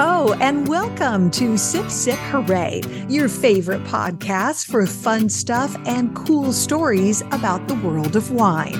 [0.00, 6.52] ho, and welcome to Sip Sip Hooray, your favorite podcast for fun stuff and cool
[6.52, 8.78] stories about the world of wine.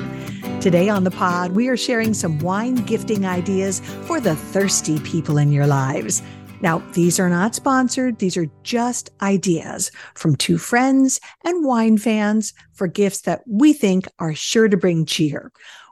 [0.61, 5.39] Today on the pod, we are sharing some wine gifting ideas for the thirsty people
[5.39, 6.23] in your lives.
[6.61, 12.55] Now, these are not sponsored, these are just ideas from two friends and wine fans
[12.75, 15.51] for gifts that we think are sure to bring cheer.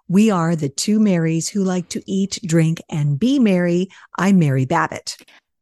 [0.08, 3.88] We are the two Marys who like to eat, drink, and be merry.
[4.16, 5.16] I'm Mary Babbitt.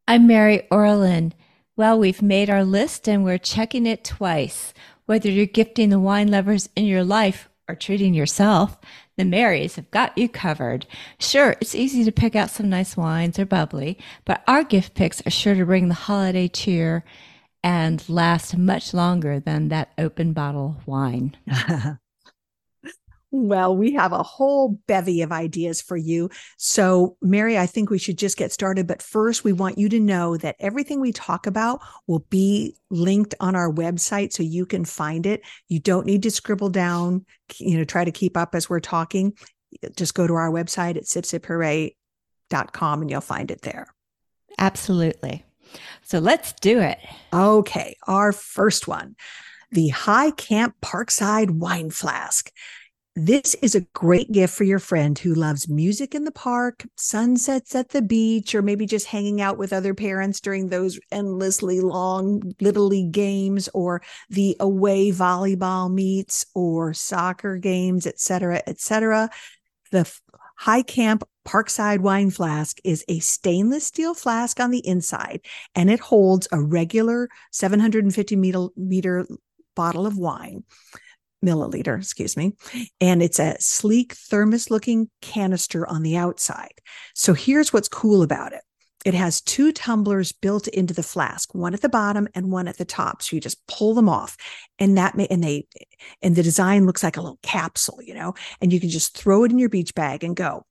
[0.07, 1.33] I'm Mary Orlin.
[1.79, 4.75] Well, we've made our list and we're checking it twice.
[5.07, 8.77] Whether you're gifting the wine lovers in your life or treating yourself,
[9.17, 10.85] the Marys have got you covered.
[11.19, 15.27] Sure, it's easy to pick out some nice wines or bubbly, but our gift picks
[15.27, 17.03] are sure to bring the holiday cheer
[17.63, 21.35] and last much longer than that open bottle wine.
[23.37, 26.31] Well, we have a whole bevy of ideas for you.
[26.57, 28.87] So, Mary, I think we should just get started.
[28.87, 33.35] But first, we want you to know that everything we talk about will be linked
[33.41, 35.43] on our website so you can find it.
[35.67, 37.27] You don't need to scribble down,
[37.59, 39.33] you know, try to keep up as we're talking.
[39.97, 43.89] Just go to our website at sipsiphooray.com and you'll find it there.
[44.59, 45.45] Absolutely.
[46.03, 46.99] So, let's do it.
[47.33, 47.97] Okay.
[48.07, 49.17] Our first one
[49.73, 52.53] the High Camp Parkside Wine Flask.
[53.17, 57.73] This is a great gift for your friend who loves music in the park, sunsets
[57.77, 62.43] at the beach, or maybe just hanging out with other parents during those endlessly long
[62.61, 69.31] little league games or the away volleyball meets or soccer games, etc., etc.
[69.93, 70.13] The
[70.57, 75.43] High Camp Parkside Wine Flask is a stainless steel flask on the inside,
[75.77, 79.25] and it holds a regular 750 meter, meter
[79.77, 80.65] bottle of wine
[81.45, 82.53] milliliter, excuse me.
[83.01, 86.81] And it's a sleek thermos looking canister on the outside.
[87.15, 88.63] So here's what's cool about it.
[89.05, 92.79] It has two tumblers built into the flask, one at the bottom and one at
[92.79, 93.23] the top.
[93.23, 94.37] So you just pull them off
[94.79, 95.67] and that may, and they,
[96.23, 99.45] and the design looks like a little capsule, you know, and you can just throw
[99.45, 100.65] it in your beach bag and go.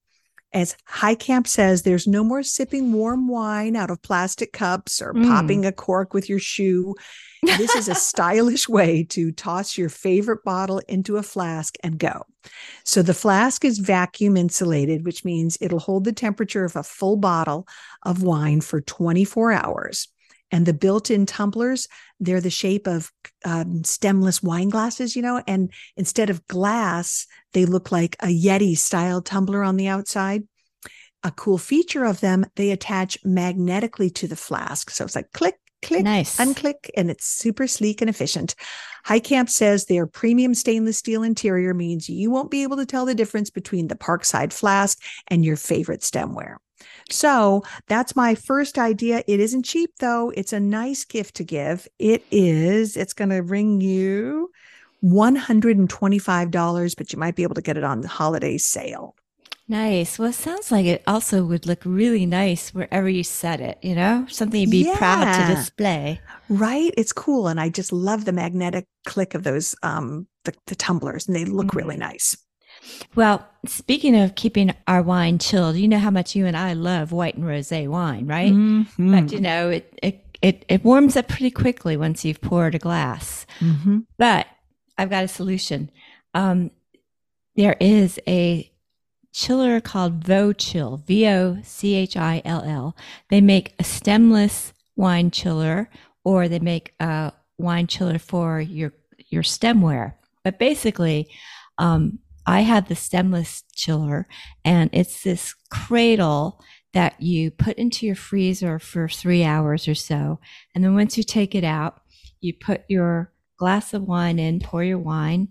[0.54, 5.14] As High Camp says, there's no more sipping warm wine out of plastic cups or
[5.14, 5.28] mm.
[5.28, 6.96] popping a cork with your shoe.
[7.42, 12.26] This is a stylish way to toss your favorite bottle into a flask and go.
[12.86, 17.18] So the flask is vacuum insulated, which means it'll hold the temperature of a full
[17.18, 17.68] bottle
[18.04, 20.08] of wine for 24 hours.
[20.54, 21.88] And the built in tumblers,
[22.20, 23.12] they're the shape of
[23.44, 28.78] um, stemless wine glasses, you know, and instead of glass, they look like a Yeti
[28.78, 30.44] style tumbler on the outside.
[31.24, 34.92] A cool feature of them, they attach magnetically to the flask.
[34.92, 36.38] So it's like click, click, nice.
[36.38, 38.54] unclick, and it's super sleek and efficient.
[39.06, 43.08] High Camp says their premium stainless steel interior means you won't be able to tell
[43.08, 46.58] the difference between the Parkside flask and your favorite stemware.
[47.10, 49.24] So that's my first idea.
[49.28, 50.32] It isn't cheap though.
[50.36, 51.88] It's a nice gift to give.
[52.00, 54.52] It is, it's going to ring you
[55.04, 59.16] $125, but you might be able to get it on the holiday sale.
[59.68, 60.20] Nice.
[60.20, 63.96] Well, it sounds like it also would look really nice wherever you set it, you
[63.96, 64.98] know, something you'd be yeah.
[64.98, 66.20] proud to display.
[66.50, 66.94] Right.
[66.98, 67.48] It's cool.
[67.48, 71.46] And I just love the magnetic click of those, um, the, the tumblers and they
[71.46, 71.78] look mm-hmm.
[71.78, 72.36] really nice.
[73.16, 77.12] Well, speaking of keeping our wine chilled, you know how much you and I love
[77.12, 78.52] white and rosé wine, right?
[78.52, 79.16] Mm-hmm.
[79.16, 82.80] But you know, it, it, it, it warms up pretty quickly once you've poured a
[82.80, 83.46] glass.
[83.60, 84.00] Mm-hmm.
[84.18, 84.48] But
[84.98, 85.90] I've got a solution.
[86.34, 86.72] Um,
[87.56, 88.70] there is a
[89.32, 92.96] chiller called VoChill, V O C H I L L.
[93.30, 95.90] They make a stemless wine chiller
[96.24, 98.94] or they make a wine chiller for your
[99.30, 100.14] your stemware.
[100.44, 101.30] But basically,
[101.78, 104.28] um, I had the stemless chiller,
[104.66, 106.62] and it's this cradle
[106.94, 110.40] that you put into your freezer for three hours or so.
[110.76, 112.02] And then once you take it out,
[112.40, 115.48] you put your glass of wine in, pour your wine,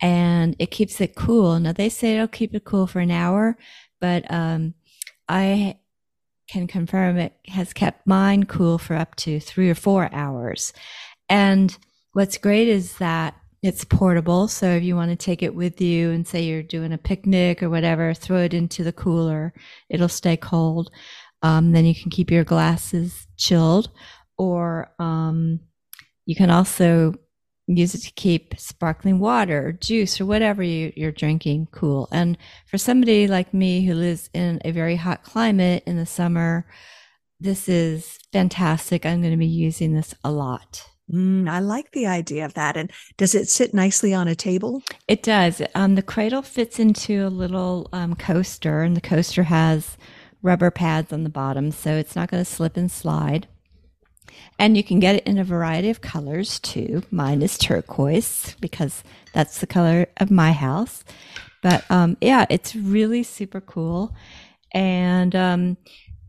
[0.00, 1.58] and it keeps it cool.
[1.58, 3.58] Now they say it'll keep it cool for an hour,
[4.00, 4.74] but um,
[5.28, 5.78] I
[6.48, 10.72] can confirm it has kept mine cool for up to three or four hours.
[11.28, 11.76] And
[12.12, 13.34] what's great is that
[13.66, 14.46] it's portable.
[14.46, 17.62] So if you want to take it with you and say you're doing a picnic
[17.62, 19.52] or whatever, throw it into the cooler.
[19.90, 20.90] It'll stay cold.
[21.42, 23.90] Um, then you can keep your glasses chilled.
[24.38, 25.60] Or um,
[26.26, 27.14] you can also
[27.66, 32.08] use it to keep sparkling water or juice or whatever you, you're drinking cool.
[32.12, 36.66] And for somebody like me who lives in a very hot climate in the summer,
[37.40, 39.04] this is fantastic.
[39.04, 40.88] I'm going to be using this a lot.
[41.12, 42.76] Mm, I like the idea of that.
[42.76, 44.82] And does it sit nicely on a table?
[45.06, 45.62] It does.
[45.74, 49.96] Um, the cradle fits into a little um, coaster, and the coaster has
[50.42, 53.46] rubber pads on the bottom, so it's not going to slip and slide.
[54.58, 57.02] And you can get it in a variety of colors too.
[57.10, 61.04] Mine is turquoise because that's the color of my house.
[61.62, 64.14] But um, yeah, it's really super cool.
[64.72, 65.76] And um,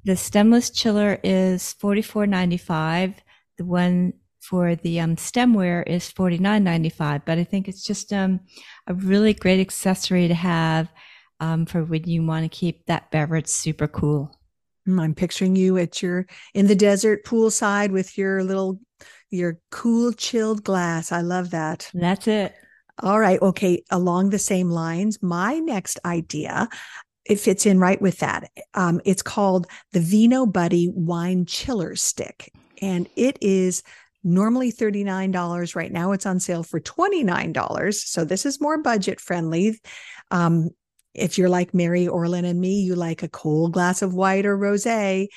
[0.03, 3.15] the stemless chiller is forty four ninety five.
[3.57, 4.13] The one
[4.49, 7.25] for the um, stemware is forty nine ninety five.
[7.25, 8.39] But I think it's just um,
[8.87, 10.91] a really great accessory to have
[11.39, 14.31] um, for when you want to keep that beverage super cool.
[14.87, 18.79] Mm, I'm picturing you at your in the desert poolside with your little
[19.29, 21.11] your cool chilled glass.
[21.11, 21.91] I love that.
[21.93, 22.55] That's it.
[23.03, 23.41] All right.
[23.41, 23.83] Okay.
[23.91, 26.69] Along the same lines, my next idea,
[27.25, 28.49] it fits in right with that.
[28.73, 32.51] Um, it's called the Vino Buddy Wine Chiller Stick.
[32.81, 33.83] And it is
[34.27, 35.75] normally $39.
[35.75, 37.93] Right now it's on sale for $29.
[37.93, 39.79] So this is more budget friendly.
[40.29, 40.69] Um,
[41.13, 44.57] if you're like Mary Orlin and me, you like a cold glass of white or
[44.57, 45.27] rosé.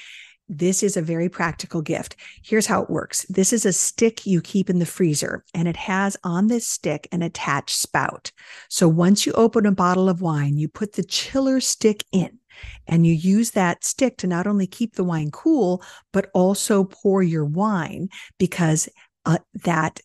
[0.48, 2.16] This is a very practical gift.
[2.42, 3.24] Here's how it works.
[3.28, 7.06] This is a stick you keep in the freezer and it has on this stick
[7.12, 8.32] an attached spout.
[8.68, 12.39] So once you open a bottle of wine, you put the chiller stick in
[12.86, 17.22] and you use that stick to not only keep the wine cool, but also pour
[17.22, 18.08] your wine
[18.38, 18.88] because
[19.26, 20.00] uh, that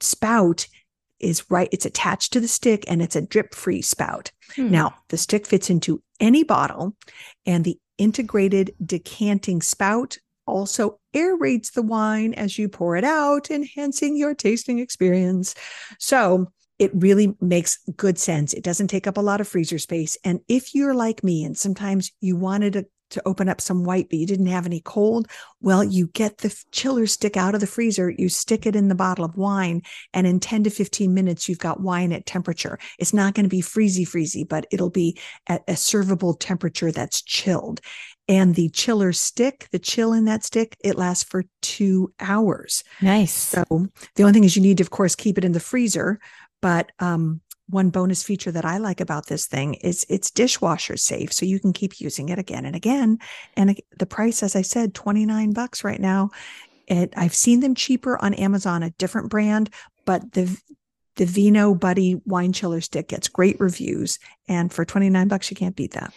[0.00, 0.66] spout
[1.20, 1.68] is right.
[1.72, 4.30] It's attached to the stick and it's a drip free spout.
[4.54, 4.70] Hmm.
[4.70, 6.96] Now, the stick fits into any bottle,
[7.46, 14.16] and the integrated decanting spout also aerates the wine as you pour it out, enhancing
[14.16, 15.54] your tasting experience.
[15.98, 18.52] So, it really makes good sense.
[18.52, 20.16] It doesn't take up a lot of freezer space.
[20.24, 22.84] And if you're like me and sometimes you wanted a
[23.14, 25.28] to open up some white, but you didn't have any cold.
[25.60, 28.94] Well, you get the chiller stick out of the freezer, you stick it in the
[28.94, 29.82] bottle of wine,
[30.12, 32.78] and in 10 to 15 minutes, you've got wine at temperature.
[32.98, 37.22] It's not going to be freezy, freezy, but it'll be at a servable temperature that's
[37.22, 37.80] chilled.
[38.26, 42.82] And the chiller stick, the chill in that stick, it lasts for two hours.
[43.02, 43.34] Nice.
[43.34, 43.64] So
[44.16, 46.18] the only thing is you need to, of course, keep it in the freezer.
[46.64, 51.30] But um, one bonus feature that I like about this thing is it's dishwasher safe.
[51.30, 53.18] So you can keep using it again and again.
[53.54, 56.30] And the price, as I said, 29 bucks right now.
[56.86, 59.68] It, I've seen them cheaper on Amazon, a different brand,
[60.06, 60.58] but the
[61.16, 64.18] the Vino Buddy wine chiller stick gets great reviews.
[64.48, 66.14] And for 29 bucks, you can't beat that.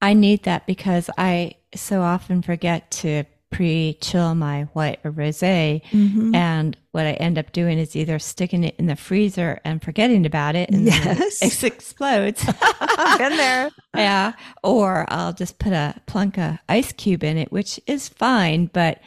[0.00, 6.34] I need that because I so often forget to pre-chill my white or rosé mm-hmm.
[6.34, 10.26] and what i end up doing is either sticking it in the freezer and forgetting
[10.26, 11.42] about it and yes.
[11.42, 12.44] it explodes
[13.18, 17.80] been there yeah or i'll just put a plunk of ice cube in it which
[17.86, 19.00] is fine but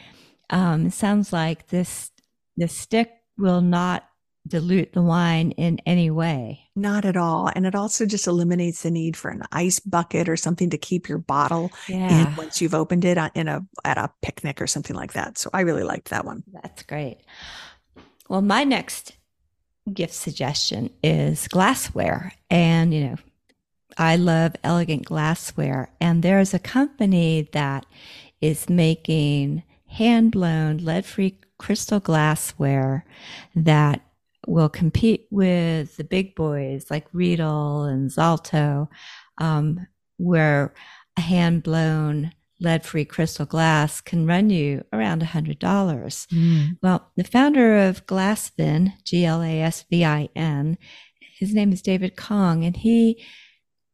[0.50, 2.10] um, sounds like this
[2.56, 4.04] the stick will not
[4.46, 6.68] dilute the wine in any way.
[6.74, 7.50] Not at all.
[7.54, 11.08] And it also just eliminates the need for an ice bucket or something to keep
[11.08, 12.28] your bottle yeah.
[12.28, 15.38] in once you've opened it uh, in a at a picnic or something like that.
[15.38, 16.42] So I really liked that one.
[16.52, 17.18] That's great.
[18.28, 19.12] Well, my next
[19.92, 22.32] gift suggestion is glassware.
[22.50, 23.16] And you know,
[23.96, 27.86] I love elegant glassware and there's a company that
[28.40, 33.04] is making hand blown lead free crystal glassware
[33.54, 34.00] that
[34.46, 38.88] will compete with the big boys like Riedel and Zalto,
[39.38, 40.74] um, where
[41.16, 45.58] a hand blown lead free crystal glass can run you around $100.
[45.58, 46.78] Mm.
[46.82, 50.78] Well, the founder of Glasvin, G L A S V I N,
[51.38, 53.24] his name is David Kong, and he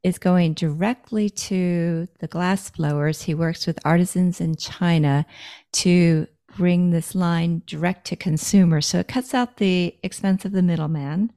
[0.02, 3.23] is going directly to the glass blowers.
[3.23, 5.26] He works with artisans in China
[5.73, 6.26] to
[6.59, 8.81] bring this line direct to consumer.
[8.81, 11.33] So it cuts out the expense of the middleman.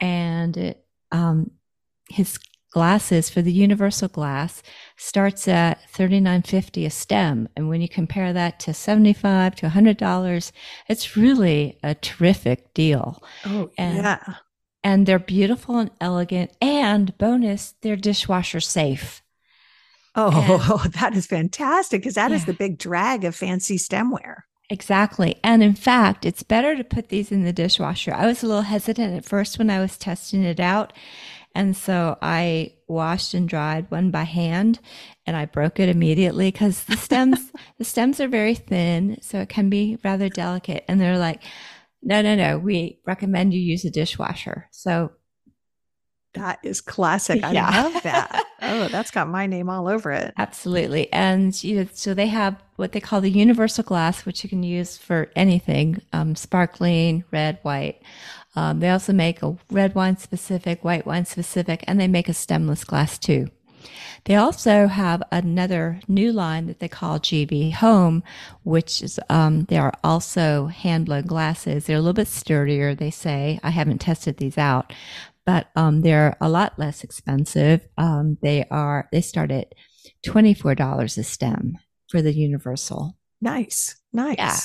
[0.00, 1.50] And it, um,
[2.08, 2.38] his
[2.72, 4.62] glasses for the universal glass
[4.96, 7.48] starts at $39.50 a stem.
[7.54, 10.52] And when you compare that to 75 to $100,
[10.88, 13.22] it's really a terrific deal.
[13.44, 14.34] Oh, and, yeah.
[14.82, 16.52] And they're beautiful and elegant.
[16.62, 19.22] And bonus, they're dishwasher safe.
[20.14, 22.36] Oh, and, that is fantastic because that yeah.
[22.36, 24.42] is the big drag of fancy stemware.
[24.70, 25.36] Exactly.
[25.42, 28.12] And in fact, it's better to put these in the dishwasher.
[28.12, 30.92] I was a little hesitant at first when I was testing it out.
[31.54, 34.78] And so I washed and dried one by hand
[35.26, 39.18] and I broke it immediately because the stems, the stems are very thin.
[39.22, 40.84] So it can be rather delicate.
[40.86, 41.42] And they're like,
[42.02, 44.68] no, no, no, we recommend you use a dishwasher.
[44.70, 45.12] So
[46.38, 47.42] that is classic.
[47.42, 47.82] I yeah.
[47.82, 48.44] love that.
[48.62, 50.34] oh, that's got my name all over it.
[50.36, 51.12] Absolutely.
[51.12, 54.62] And you know, so they have what they call the universal glass, which you can
[54.62, 58.00] use for anything, um, sparkling, red, white.
[58.56, 62.34] Um, they also make a red wine specific, white wine specific, and they make a
[62.34, 63.50] stemless glass too.
[64.24, 68.22] They also have another new line that they call GV Home,
[68.62, 71.86] which is um, they are also hand blown glasses.
[71.86, 73.60] They're a little bit sturdier, they say.
[73.62, 74.92] I haven't tested these out,
[75.48, 77.80] but um, they're a lot less expensive.
[77.96, 79.74] Um, they are they start at
[80.22, 81.78] twenty four dollars a stem
[82.10, 83.16] for the universal.
[83.40, 84.36] Nice, nice.
[84.36, 84.58] Yeah.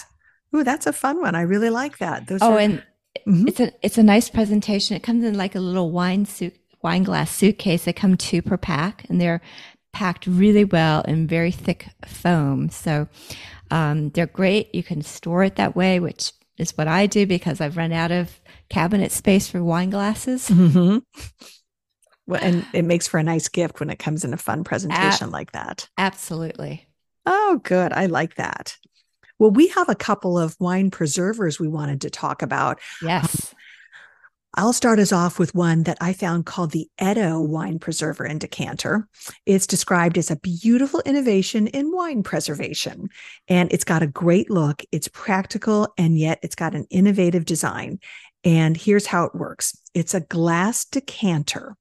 [0.54, 1.36] Ooh, that's a fun one.
[1.36, 2.28] I really like that.
[2.28, 2.84] Those oh, are- and
[3.26, 3.48] mm-hmm.
[3.48, 4.98] it's a it's a nice presentation.
[4.98, 7.86] It comes in like a little wine suit wine glass suitcase.
[7.86, 9.40] They come two per pack, and they're
[9.94, 12.68] packed really well in very thick foam.
[12.68, 13.08] So
[13.72, 14.76] um, they're great.
[14.76, 18.12] You can store it that way, which is what I do because I've run out
[18.12, 20.50] of cabinet space for wine glasses.
[20.50, 21.00] Mm-hmm.
[22.28, 25.32] Well, and it makes for a nice gift when it comes in a fun presentation
[25.32, 25.90] like that.
[25.98, 26.88] Absolutely.
[27.26, 27.94] Oh, good.
[27.94, 28.78] I like that.
[29.40, 32.80] Well, we have a couple of wine preservers we wanted to talk about.
[33.02, 33.54] Yes.
[34.56, 38.40] I'll start us off with one that I found called the Eto wine preserver and
[38.40, 39.08] decanter.
[39.48, 43.10] It's described as a beautiful innovation in wine preservation,
[43.48, 44.84] and it's got a great look.
[44.92, 48.00] It's practical, and yet it's got an innovative design.
[48.44, 49.76] And here's how it works.
[49.96, 51.76] It's a glass decanter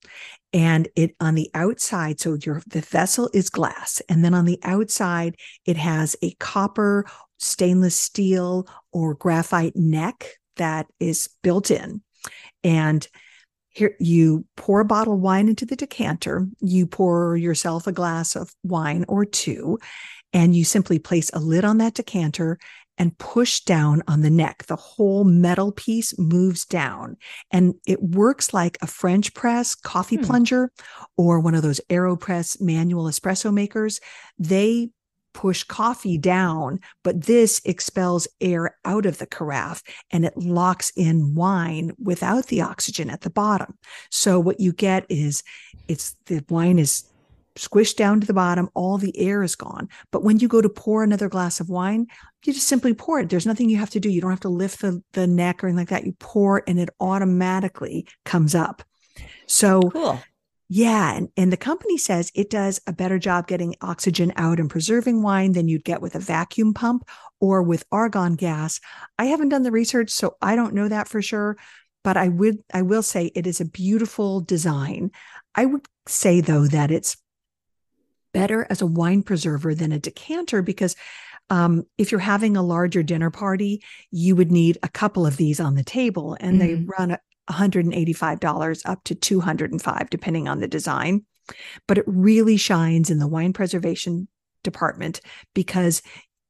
[0.55, 4.61] and it on the outside so your the vessel is glass and then on the
[4.63, 7.07] outside it has a copper
[7.39, 12.03] stainless steel or graphite neck that is built in
[12.65, 13.07] and
[13.71, 18.37] here you pour a bottle of wine into the decanter, you pour yourself a glass
[18.37, 19.79] of wine or two,
[20.33, 22.59] and you simply place a lid on that decanter
[22.99, 24.65] and push down on the neck.
[24.67, 27.17] The whole metal piece moves down
[27.51, 30.25] and it works like a French press coffee hmm.
[30.25, 30.73] plunger
[31.17, 34.01] or one of those AeroPress manual espresso makers.
[34.39, 34.91] They
[35.35, 41.35] push coffee down, but this expels air out of the carafe and it locks in
[41.35, 43.79] wine without the oxygen at the bottom.
[44.11, 45.43] So what you get is
[45.89, 47.05] it's the wine is
[47.57, 49.89] squished down to the bottom, all the air is gone.
[50.11, 52.07] But when you go to pour another glass of wine,
[52.45, 53.29] you just simply pour it.
[53.29, 54.11] There's nothing you have to do.
[54.11, 56.07] You don't have to lift the, the neck or anything like that.
[56.07, 58.83] You pour and it automatically comes up.
[59.47, 60.21] So cool.
[60.75, 61.15] Yeah.
[61.15, 65.23] And, and the company says it does a better job getting oxygen out and preserving
[65.23, 67.07] wine than you'd get with a vacuum pump
[67.41, 68.81] or with argon gas.
[69.19, 71.59] I haven't done the research, so I don't know that for sure.
[72.03, 75.11] But I would I will say it is a beautiful design.
[75.55, 77.19] I would say though that it's
[78.33, 80.97] better as a wine preserver than a decanter because
[81.51, 85.61] um, if you're having a larger dinner party, you would need a couple of these
[85.61, 86.67] on the table, and mm-hmm.
[86.67, 87.19] they run
[87.51, 91.25] $185 up to 205 depending on the design
[91.89, 94.29] but it really shines in the wine preservation
[94.63, 95.21] department
[95.55, 96.03] because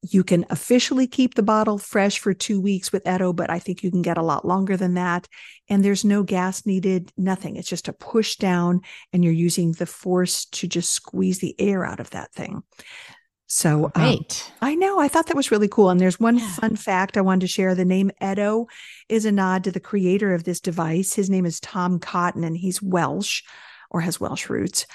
[0.03, 3.85] you can officially keep the bottle fresh for two weeks with Eto, but I think
[3.85, 5.29] you can get a lot longer than that.
[5.69, 7.55] And there's no gas needed, nothing.
[7.55, 8.81] It's just a push down,
[9.13, 12.65] and you're using the force to just squeeze the air out of that thing.
[13.55, 14.25] So um,
[14.63, 15.91] I know I thought that was really cool.
[15.91, 16.51] And there's one yeah.
[16.53, 17.75] fun fact I wanted to share.
[17.75, 18.67] The name Eto
[19.11, 21.13] is a nod to the creator of this device.
[21.13, 23.43] His name is Tom Cotton, and he's Welsh
[23.91, 24.87] or has Welsh roots.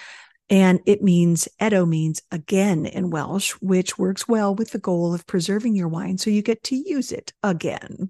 [0.50, 5.28] And it means Eto means again in Welsh, which works well with the goal of
[5.28, 8.10] preserving your wine so you get to use it again.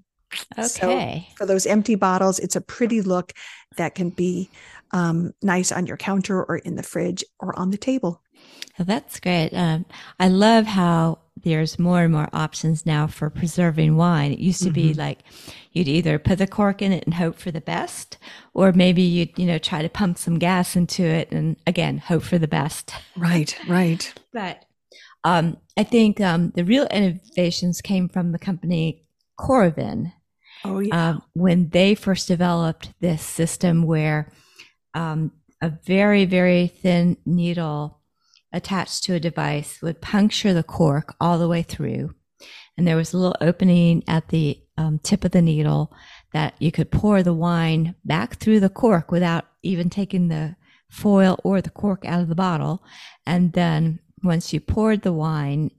[0.57, 1.27] Okay.
[1.27, 3.33] So for those empty bottles, it's a pretty look
[3.75, 4.49] that can be
[4.91, 8.21] um, nice on your counter or in the fridge or on the table.
[8.79, 9.53] That's great.
[9.53, 9.85] Um,
[10.19, 14.33] I love how there's more and more options now for preserving wine.
[14.33, 14.73] It used to mm-hmm.
[14.73, 15.19] be like
[15.71, 18.17] you'd either put the cork in it and hope for the best,
[18.53, 22.23] or maybe you'd, you know, try to pump some gas into it and again, hope
[22.23, 22.93] for the best.
[23.15, 24.13] Right, right.
[24.33, 24.65] but
[25.23, 29.05] um, I think um, the real innovations came from the company
[29.39, 30.13] Coravin.
[30.65, 31.09] Oh, yeah.
[31.09, 34.31] Um, when they first developed this system where
[34.93, 37.96] um, a very, very thin needle
[38.53, 42.13] attached to a device would puncture the cork all the way through.
[42.77, 45.91] And there was a little opening at the um, tip of the needle
[46.33, 50.55] that you could pour the wine back through the cork without even taking the
[50.89, 52.83] foil or the cork out of the bottle.
[53.25, 55.71] And then once you poured the wine,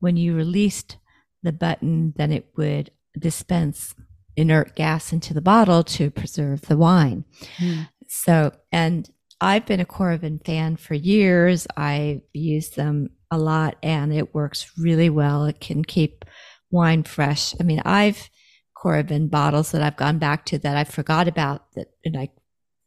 [0.00, 0.96] when you released
[1.42, 3.94] the button, then it would dispense
[4.36, 7.24] inert gas into the bottle to preserve the wine.
[7.58, 7.88] Mm.
[8.08, 9.08] So, and
[9.40, 11.66] I've been a Coravin fan for years.
[11.76, 15.44] I've used them a lot and it works really well.
[15.44, 16.24] It can keep
[16.70, 17.54] wine fresh.
[17.58, 18.28] I mean, I've
[18.76, 22.32] Coravin bottles that I've gone back to that I forgot about that like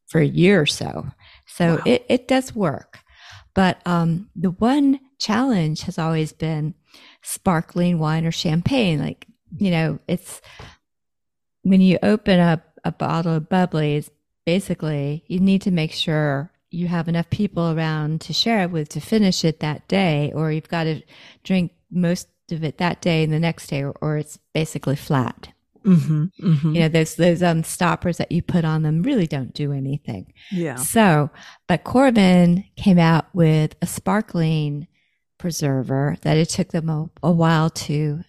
[0.08, 1.08] for a year or so.
[1.48, 1.82] So wow.
[1.86, 3.00] it, it does work.
[3.54, 6.74] But um, the one challenge has always been
[7.22, 9.00] sparkling wine or champagne.
[9.00, 10.42] Like, you know, it's
[11.62, 14.10] when you open up a bottle of bubbly, it's
[14.46, 18.90] basically you need to make sure you have enough people around to share it with
[18.90, 21.02] to finish it that day, or you've got to
[21.44, 25.50] drink most of it that day and the next day, or, or it's basically flat.
[25.86, 26.76] Mm-hmm, mm-hmm.
[26.76, 30.34] You know, those those um stoppers that you put on them really don't do anything.
[30.52, 30.76] Yeah.
[30.76, 31.30] So,
[31.68, 34.88] but Coravin came out with a sparkling
[35.38, 38.24] preserver that it took them a, a while to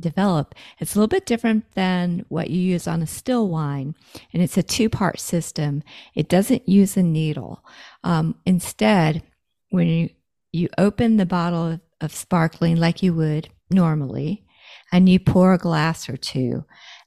[0.00, 0.54] develop.
[0.78, 3.94] It's a little bit different than what you use on a still wine,
[4.32, 5.82] and it's a two part system.
[6.14, 7.64] It doesn't use a needle.
[8.04, 9.22] Um, instead,
[9.70, 10.10] when you,
[10.52, 14.44] you open the bottle of, of sparkling like you would normally,
[14.92, 16.64] and you pour a glass or two.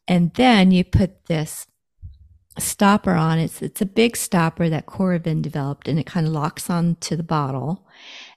[0.08, 1.68] And then you put this
[2.60, 3.40] stopper on.
[3.40, 7.24] It's, it's a big stopper that Coravin developed and it kind of locks onto the
[7.24, 7.88] bottle.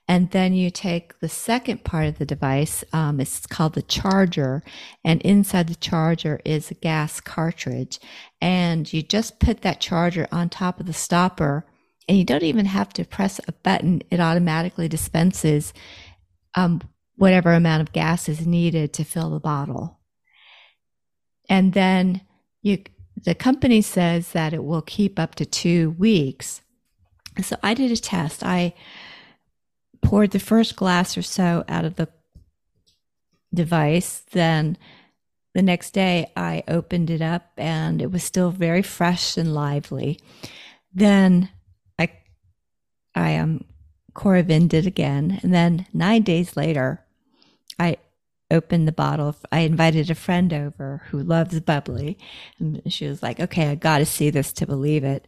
[0.09, 2.85] And then you take the second part of the device.
[2.93, 4.63] Um, it's called the charger.
[5.05, 7.99] And inside the charger is a gas cartridge.
[8.41, 11.67] And you just put that charger on top of the stopper
[12.09, 14.03] and you don't even have to press a button.
[14.11, 15.73] It automatically dispenses
[16.55, 16.81] um,
[17.17, 19.99] whatever amount of gas is needed to fill the bottle.
[21.49, 22.21] And then
[22.63, 22.79] you,
[23.17, 26.63] the company says that it will keep up to two weeks.
[27.43, 28.45] So I did a test.
[28.45, 28.75] I
[30.03, 32.09] poured the first glass or so out of the
[33.53, 34.23] device.
[34.33, 34.76] Then
[35.55, 40.21] the next day I opened it up and it was still very fresh and lively.
[40.93, 41.50] Then
[41.99, 42.11] I,
[43.15, 43.65] I, um,
[44.15, 45.41] Coravin did again.
[45.43, 47.05] And then nine days later,
[47.79, 47.99] I
[48.50, 49.37] opened the bottle.
[49.53, 52.19] I invited a friend over who loves bubbly.
[52.59, 55.26] And she was like, okay, I got to see this to believe it.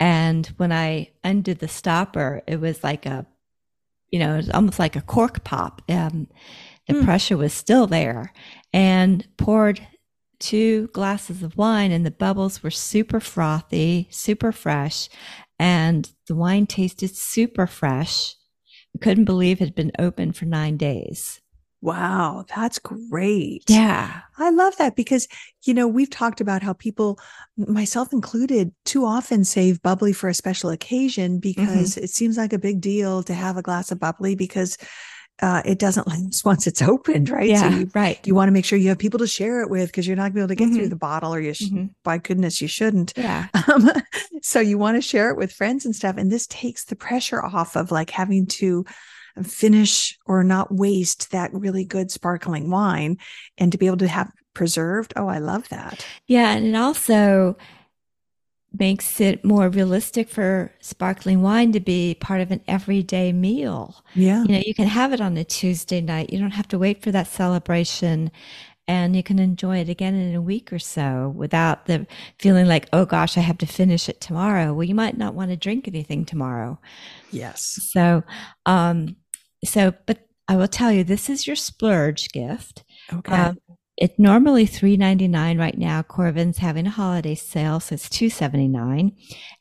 [0.00, 3.26] And when I undid the stopper, it was like a,
[4.14, 5.82] you know, it was almost like a cork pop.
[5.88, 6.28] Um,
[6.86, 7.04] the mm.
[7.04, 8.32] pressure was still there
[8.72, 9.84] and poured
[10.38, 15.08] two glasses of wine and the bubbles were super frothy, super fresh.
[15.58, 18.36] And the wine tasted super fresh.
[18.94, 21.40] I couldn't believe it had been open for nine days.
[21.84, 23.64] Wow, that's great.
[23.68, 24.22] Yeah.
[24.38, 25.28] I love that because,
[25.64, 27.20] you know, we've talked about how people,
[27.58, 32.04] myself included, too often save bubbly for a special occasion because mm-hmm.
[32.04, 34.78] it seems like a big deal to have a glass of bubbly because
[35.42, 37.50] uh, it doesn't last once it's opened, right?
[37.50, 38.26] Yeah, so you, right.
[38.26, 40.32] You want to make sure you have people to share it with because you're not
[40.32, 40.76] going to be able to get mm-hmm.
[40.76, 41.88] through the bottle, or you, sh- mm-hmm.
[42.02, 43.12] by goodness, you shouldn't.
[43.14, 43.48] Yeah.
[43.66, 43.90] Um,
[44.42, 47.42] so you want to share it with friends and stuff, and this takes the pressure
[47.44, 48.84] off of like having to
[49.42, 53.18] finish or not waste that really good sparkling wine
[53.58, 55.12] and to be able to have preserved.
[55.16, 56.06] Oh, I love that.
[56.26, 56.52] Yeah.
[56.52, 57.56] And it also
[58.76, 64.04] makes it more realistic for sparkling wine to be part of an everyday meal.
[64.14, 64.42] Yeah.
[64.42, 66.32] You know, you can have it on a Tuesday night.
[66.32, 68.30] You don't have to wait for that celebration
[68.86, 72.06] and you can enjoy it again in a week or so without the
[72.38, 74.74] feeling like, oh gosh, I have to finish it tomorrow.
[74.74, 76.78] Well, you might not want to drink anything tomorrow.
[77.30, 77.88] Yes.
[77.92, 78.22] So,
[78.66, 79.16] um,
[79.64, 82.84] so, but I will tell you, this is your splurge gift.
[83.12, 83.32] Okay.
[83.32, 83.58] Um,
[83.96, 86.02] it's normally three ninety nine right now.
[86.02, 89.12] Coravin's having a holiday sale, so it's two seventy nine,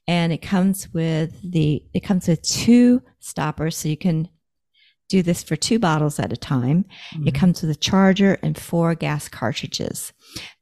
[0.07, 4.27] and it comes with the it comes with two stoppers, so you can
[5.07, 6.85] do this for two bottles at a time.
[7.13, 7.27] Mm-hmm.
[7.27, 10.11] It comes with a charger and four gas cartridges.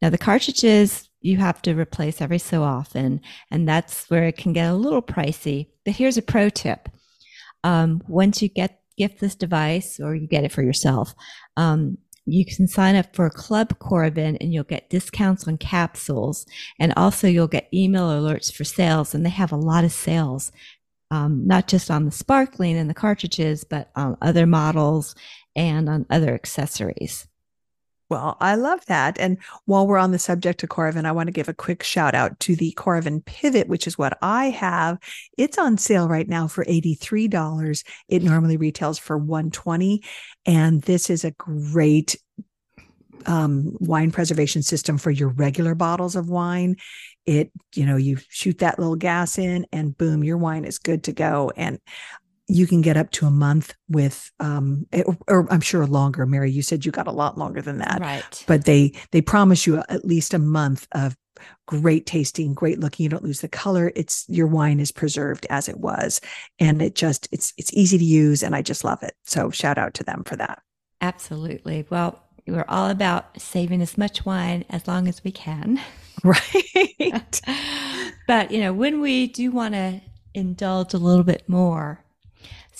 [0.01, 4.51] Now the cartridges you have to replace every so often, and that's where it can
[4.51, 5.67] get a little pricey.
[5.86, 6.89] But here's a pro tip:
[7.63, 11.13] um, once you get gift this device or you get it for yourself,
[11.58, 16.45] um, you can sign up for Club Coravin and you'll get discounts on capsules.
[16.80, 19.13] And also you'll get email alerts for sales.
[19.13, 20.51] And they have a lot of sales,
[21.10, 25.15] um, not just on the sparkling and the cartridges, but on other models
[25.56, 27.27] and on other accessories.
[28.12, 29.17] Well, I love that.
[29.19, 32.13] And while we're on the subject of Coravin, I want to give a quick shout
[32.13, 35.00] out to the Coravin Pivot, which is what I have.
[35.38, 37.86] It's on sale right now for $83.
[38.10, 40.04] It normally retails for 120
[40.45, 42.17] And this is a great
[43.28, 46.76] um, wine preservation system for your regular bottles of wine.
[47.26, 51.06] It, you know, you shoot that little gas in and boom, your wine is good
[51.06, 51.54] to go.
[51.56, 51.80] And
[52.52, 56.26] you can get up to a month with um eh, or, or, i'm sure longer
[56.26, 58.00] mary you said you got a lot longer than that.
[58.02, 58.44] Right.
[58.48, 61.16] But they they promise you at least a month of
[61.66, 63.92] great tasting great looking you don't lose the color.
[63.96, 66.20] It's your wine is preserved as it was.
[66.60, 69.14] And it just it's it's easy to use and i just love it.
[69.24, 70.62] So shout out to them for that.
[71.00, 71.86] Absolutely.
[71.90, 75.80] Well we're all about saving as much wine as long as we can.
[76.24, 77.42] Right.
[78.28, 80.02] But you know when we do want to
[80.34, 82.04] indulge a little bit more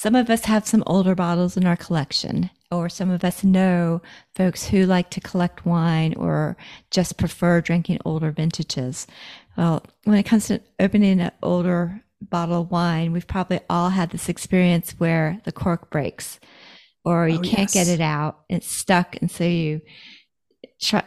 [0.02, 4.02] some of us have some older bottles in our collection, or some of us know
[4.34, 6.58] folks who like to collect wine or
[6.90, 9.06] just prefer drinking older vintages.
[9.56, 14.10] Well, when it comes to opening an older bottle of wine, we've probably all had
[14.10, 16.40] this experience where the cork breaks
[17.06, 17.74] or you oh, can't yes.
[17.76, 18.40] get it out.
[18.50, 19.22] It's stuck.
[19.22, 19.82] And so you,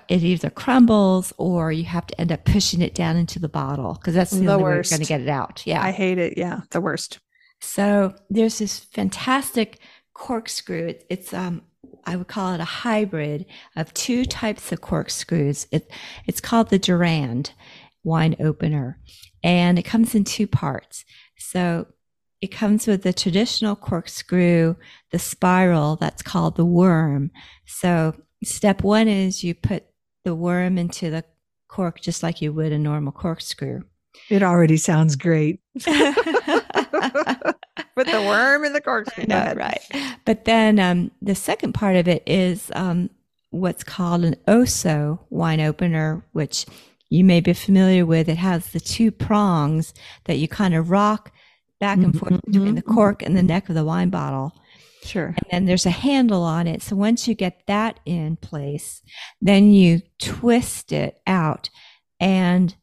[0.09, 3.95] it either crumbles or you have to end up pushing it down into the bottle
[3.95, 4.93] because that's the, the only worst.
[4.93, 5.67] way you're going to get it out.
[5.67, 5.83] Yeah.
[5.83, 6.39] I hate it.
[6.39, 6.61] Yeah.
[6.71, 7.19] The worst.
[7.65, 9.79] So there's this fantastic
[10.13, 10.95] corkscrew.
[11.09, 11.63] It's, um,
[12.05, 15.67] I would call it a hybrid of two types of corkscrews.
[15.73, 15.91] It,
[16.27, 17.53] it's called the Durand
[18.05, 19.01] wine opener
[19.43, 21.05] and it comes in two parts.
[21.39, 21.87] So
[22.43, 24.77] it comes with the traditional corkscrew,
[25.11, 27.31] the spiral that's called the worm.
[27.67, 29.87] So step one is you put
[30.25, 31.25] the worm into the
[31.69, 33.83] cork just like you would a normal corkscrew.
[34.29, 35.61] It already sounds great.
[37.95, 39.25] Put the worm in the corkscrew.
[39.27, 39.81] No, right.
[40.25, 43.11] But then um, the second part of it is um,
[43.51, 46.67] what's called an Ah-So wine opener, which
[47.11, 48.29] you may be familiar with.
[48.29, 51.33] It has the two prongs that you kind of rock
[51.79, 52.51] back and forth mm-hmm.
[52.53, 54.53] between the cork and the neck of the wine bottle.
[55.03, 55.27] Sure.
[55.27, 56.83] And then there's a handle on it.
[56.83, 59.03] So once you get that in place,
[59.41, 61.69] then you twist it out
[62.19, 62.75] and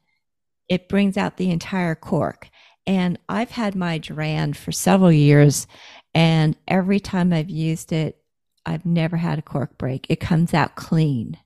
[0.70, 2.50] it brings out the entire cork.
[2.92, 5.66] And I've had my Durand for several years,
[6.14, 8.22] and every time I've used it,
[8.66, 10.08] I've never had a cork break.
[10.10, 11.38] It comes out clean.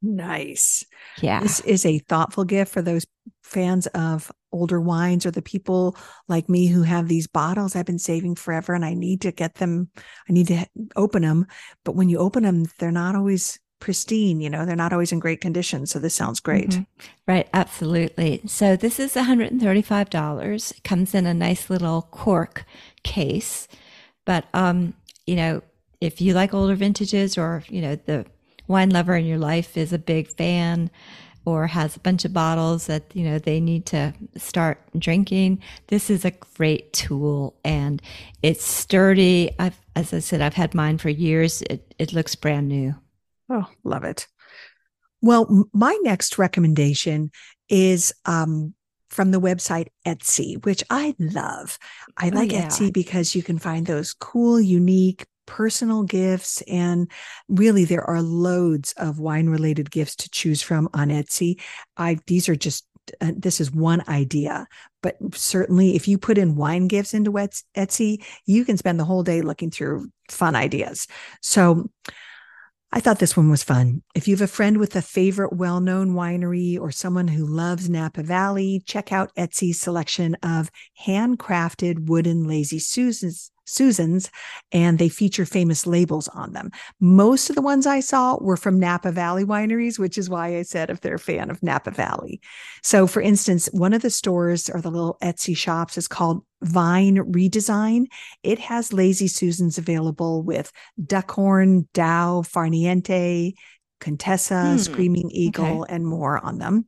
[0.00, 0.84] Nice.
[1.20, 1.40] Yeah.
[1.40, 3.04] This is a thoughtful gift for those
[3.42, 5.96] fans of older wines or the people
[6.28, 9.56] like me who have these bottles I've been saving forever and I need to get
[9.56, 9.90] them,
[10.28, 11.46] I need to open them.
[11.84, 15.18] But when you open them, they're not always pristine, you know, they're not always in
[15.18, 15.86] great condition.
[15.86, 16.70] So this sounds great.
[16.70, 16.82] Mm-hmm.
[17.26, 17.48] Right.
[17.52, 18.40] Absolutely.
[18.46, 20.70] So this is $135.
[20.70, 22.64] It comes in a nice little cork
[23.02, 23.66] case.
[24.24, 24.94] But, um,
[25.26, 25.62] you know,
[26.00, 28.24] if you like older vintages or, you know, the
[28.68, 30.88] wine lover in your life is a big fan
[31.44, 36.08] or has a bunch of bottles that you know they need to start drinking this
[36.08, 38.00] is a great tool and
[38.44, 42.68] it's sturdy i've as i said i've had mine for years it, it looks brand
[42.68, 42.94] new
[43.52, 44.26] oh love it
[45.20, 47.30] well my next recommendation
[47.68, 48.74] is um,
[49.12, 51.78] from the website Etsy, which I love.
[52.16, 52.66] I oh, like oh, yeah.
[52.66, 56.62] Etsy because you can find those cool, unique personal gifts.
[56.62, 57.10] And
[57.48, 61.60] really, there are loads of wine related gifts to choose from on Etsy.
[61.96, 62.86] I, these are just
[63.20, 64.66] uh, this is one idea,
[65.02, 69.24] but certainly if you put in wine gifts into Etsy, you can spend the whole
[69.24, 71.08] day looking through fun ideas.
[71.42, 71.90] So
[72.94, 74.02] I thought this one was fun.
[74.14, 77.88] If you have a friend with a favorite well known winery or someone who loves
[77.88, 80.70] Napa Valley, check out Etsy's selection of
[81.06, 84.30] handcrafted wooden Lazy Susans Susans,
[84.70, 86.70] and they feature famous labels on them.
[87.00, 90.62] Most of the ones I saw were from Napa Valley wineries, which is why I
[90.62, 92.40] said if they're a fan of Napa Valley.
[92.82, 97.16] So, for instance, one of the stores or the little Etsy shops is called Vine
[97.16, 98.06] Redesign.
[98.42, 103.54] It has Lazy Susans available with Duckhorn, Dow, Farniente,
[104.00, 104.78] Contessa, hmm.
[104.78, 105.94] Screaming Eagle, okay.
[105.94, 106.86] and more on them.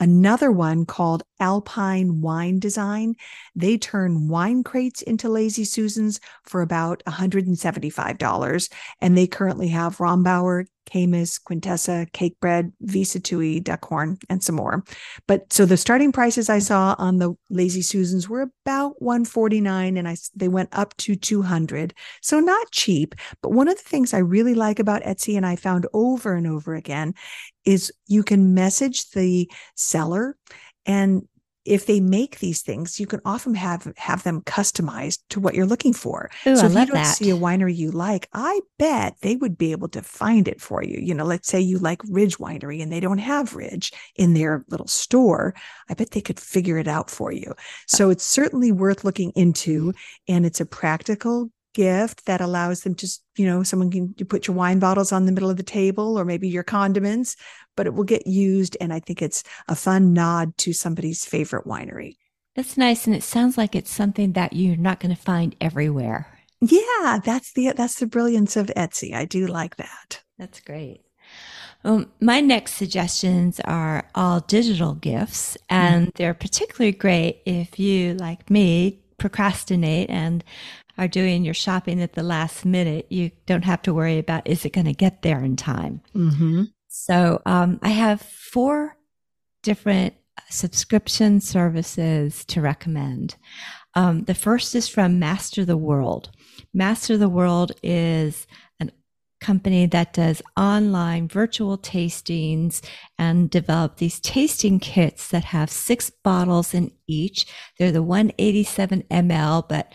[0.00, 3.14] Another one called Alpine Wine Design.
[3.54, 8.72] They turn wine crates into Lazy Susans for about $175.
[9.00, 13.02] And they currently have Rombauer, Caymus, Quintessa, Cakebread, V.
[13.02, 14.84] Sattui, Duckhorn, and some more.
[15.26, 20.08] But so the starting prices I saw on the Lazy Susans were about 149 and
[20.08, 21.94] I they went up to 200.
[22.20, 25.56] So not cheap, but one of the things I really like about Etsy and I
[25.56, 27.14] found over and over again
[27.64, 30.36] is you can message the seller
[30.86, 31.28] and
[31.64, 35.66] if they make these things, you can often have have them customized to what you're
[35.66, 36.30] looking for.
[36.46, 37.16] Ooh, so if you don't that.
[37.16, 40.82] see a winery you like, I bet they would be able to find it for
[40.82, 40.98] you.
[41.00, 44.64] You know, let's say you like Ridge Winery and they don't have Ridge in their
[44.68, 45.54] little store.
[45.88, 47.54] I bet they could figure it out for you.
[47.86, 49.92] So it's certainly worth looking into
[50.28, 54.46] and it's a practical gift that allows them to, you know, someone can you put
[54.46, 57.36] your wine bottles on the middle of the table or maybe your condiments,
[57.76, 58.76] but it will get used.
[58.80, 62.16] And I think it's a fun nod to somebody's favorite winery.
[62.54, 63.06] That's nice.
[63.06, 66.26] And it sounds like it's something that you're not going to find everywhere.
[66.60, 69.14] Yeah, that's the that's the brilliance of Etsy.
[69.14, 70.22] I do like that.
[70.38, 71.00] That's great.
[71.82, 76.14] Well, my next suggestions are all digital gifts, and mm.
[76.14, 80.44] they're particularly great if you, like me, procrastinate and
[80.98, 84.64] are doing your shopping at the last minute, you don't have to worry about is
[84.64, 86.02] it going to get there in time.
[86.14, 86.64] Mm-hmm.
[86.88, 88.96] So um, I have four
[89.62, 90.14] different
[90.50, 93.36] subscription services to recommend.
[93.94, 96.30] Um, the first is from Master the World.
[96.74, 98.46] Master the World is
[98.80, 98.88] a
[99.40, 102.82] company that does online virtual tastings
[103.18, 107.46] and develop these tasting kits that have six bottles in each.
[107.78, 109.92] They're the 187 ml, but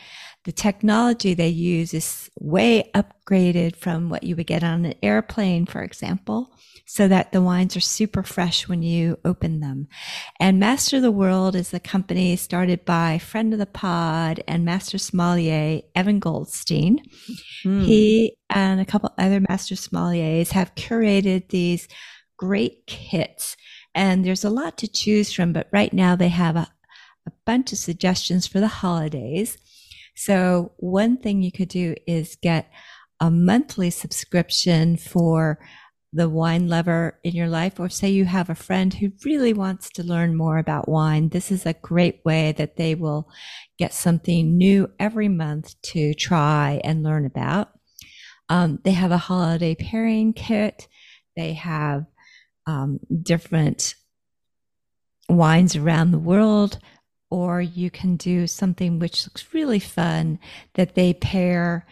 [0.47, 5.67] the technology they use is way upgraded from what you would get on an airplane,
[5.67, 6.51] for example
[6.89, 9.89] so that the wines are super fresh when you open them.
[10.39, 14.63] And Master of the World is a company started by friend of the pod and
[14.63, 16.99] master sommelier Evan Goldstein.
[17.65, 17.83] Mm.
[17.83, 21.89] He and a couple other master sommeliers have curated these
[22.37, 23.57] great kits.
[23.93, 26.69] And there's a lot to choose from, but right now they have a,
[27.25, 29.57] a bunch of suggestions for the holidays.
[30.17, 32.71] So one thing you could do is get
[33.19, 35.59] a monthly subscription for
[36.11, 39.91] the wine lover in your life, or say you have a friend who really wants
[39.91, 43.29] to learn more about wine, this is a great way that they will
[43.77, 47.69] get something new every month to try and learn about.
[48.49, 50.87] Um, they have a holiday pairing kit.
[51.35, 52.05] They have
[52.65, 53.93] um, different
[55.29, 56.79] wines around the world,
[57.29, 60.39] or you can do something which looks really fun
[60.75, 61.85] that they pair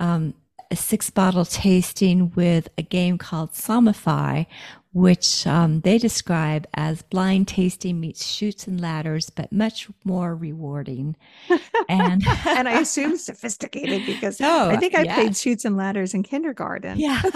[0.00, 0.34] um,
[0.70, 4.46] a six bottle tasting with a game called Sommify,
[4.92, 11.16] which um, they describe as blind tasting meets Chutes and Ladders, but much more rewarding.
[11.90, 16.22] And and I assume sophisticated because oh, I think I played Chutes and Ladders in
[16.22, 16.98] kindergarten.
[16.98, 17.22] Yeah.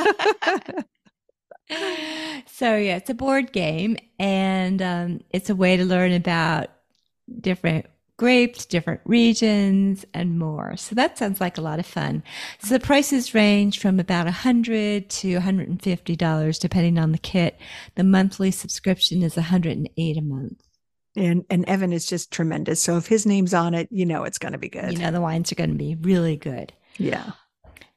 [2.47, 6.69] so yeah, it's a board game, and um, it's a way to learn about
[7.41, 10.77] different grapes, different regions, and more.
[10.77, 12.23] So that sounds like a lot of fun.
[12.61, 17.59] So the prices range from about 100 to $150 depending on the kit.
[17.97, 20.63] The monthly subscription is 108 a month.
[21.15, 22.81] And and Evan is just tremendous.
[22.83, 24.93] So if his name's on it, you know it's going to be good.
[24.93, 26.73] You know the wines are going to be really good.
[26.97, 27.33] Yeah.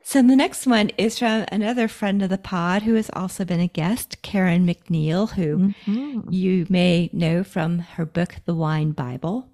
[0.07, 3.59] So the next one is from another friend of the pod who has also been
[3.59, 6.31] a guest, Karen MacNeil, who mm-hmm.
[6.31, 9.49] you may know from her book, The Wine Bible.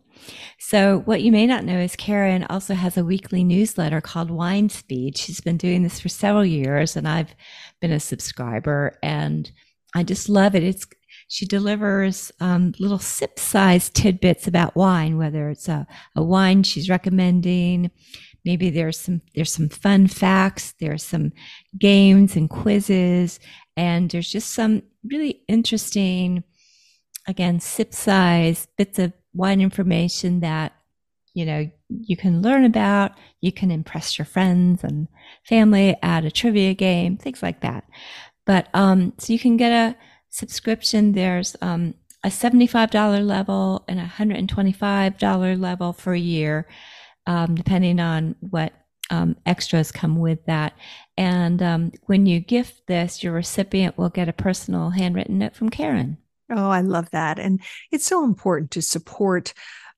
[0.59, 4.67] So, what you may not know is Karen also has a weekly newsletter called Wine
[4.67, 5.17] Speed.
[5.17, 7.33] She's been doing this for several years, and I've
[7.79, 9.49] been a subscriber, and
[9.95, 10.63] I just love it.
[10.63, 10.85] It's
[11.29, 17.89] she delivers um, little sip-sized tidbits about wine, whether it's a, a wine she's recommending.
[18.45, 20.73] Maybe there's some there's some fun facts.
[20.79, 21.31] There's some
[21.77, 23.39] games and quizzes,
[23.77, 26.43] and there's just some really interesting,
[27.27, 30.73] again, sip size bits of wine information that
[31.33, 35.07] you know you can learn about you can impress your friends and
[35.43, 37.85] family at a trivia game things like that
[38.45, 39.95] but um so you can get a
[40.29, 46.67] subscription there's um a $75 level and a $125 level for a year
[47.27, 48.73] um, depending on what
[49.09, 50.73] um, extras come with that
[51.17, 55.69] and um, when you gift this your recipient will get a personal handwritten note from
[55.69, 56.17] karen
[56.53, 57.39] Oh, I love that.
[57.39, 59.53] And it's so important to support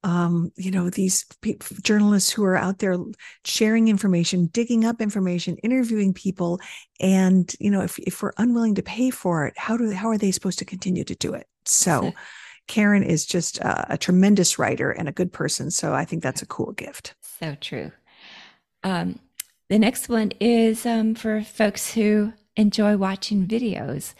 [0.06, 2.98] um, you know, these p- journalists who are out there
[3.46, 6.60] sharing information, digging up information, interviewing people.
[7.00, 10.18] And, you know, if, if we're unwilling to pay for it, how do, how are
[10.18, 11.48] they supposed to continue to do it?
[11.64, 12.12] So
[12.68, 15.72] Karen is just a, a tremendous writer and a good person.
[15.72, 17.14] So I think that's a cool gift.
[17.40, 17.92] So true.
[18.84, 19.20] Um,
[19.70, 24.14] the next one is um, for folks who enjoy watching videos.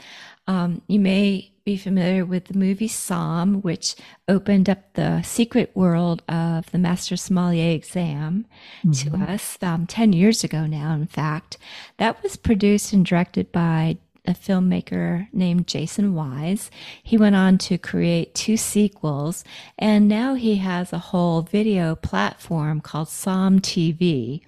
[0.48, 3.96] Um, you may be familiar with the movie Somm, which
[4.28, 8.46] opened up the secret world of the Master Sommelier exam
[8.84, 8.92] mm-hmm.
[8.92, 11.58] to us um, 10 years ago now, in fact.
[11.98, 16.72] That was produced and directed by a filmmaker named Jason Wise.
[17.04, 19.44] He went on to create two sequels,
[19.78, 24.42] and now he has a whole video platform called Somm TV.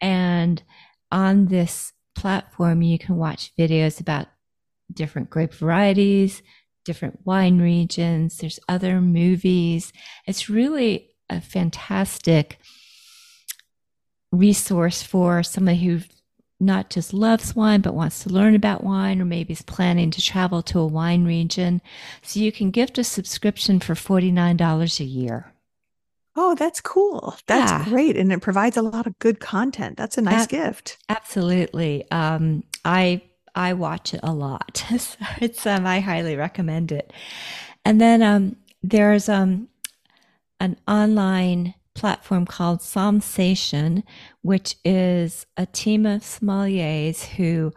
[0.00, 0.62] And
[1.12, 4.28] on this platform, you can watch videos about
[4.92, 6.42] different grape varieties,
[6.84, 8.38] different wine regions.
[8.38, 9.92] There's other movies.
[10.26, 12.58] It's really a fantastic
[14.32, 16.00] resource for somebody who
[16.64, 20.22] not just loves wine, but wants to learn about wine, or maybe is planning to
[20.22, 21.80] travel to a wine region.
[22.22, 25.52] So you can gift a subscription for $49 a year.
[26.36, 27.36] Oh, that's cool.
[27.46, 27.84] That's yeah.
[27.84, 28.16] great.
[28.16, 29.96] And it provides a lot of good content.
[29.96, 30.98] That's a nice gift.
[31.08, 32.10] Absolutely.
[32.10, 33.22] Um, I
[33.54, 34.84] I watch it a lot.
[34.98, 37.12] so it's um, I highly recommend it.
[37.84, 39.68] And then um, there's um,
[40.58, 44.02] an online platform called Sommsation,
[44.42, 47.72] which is a team of sommeliers who